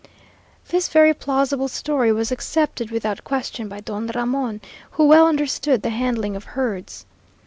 [0.69, 4.59] This very plausible story was accepted without question by Don Ramon,
[4.93, 7.05] who well understood the handling of herds.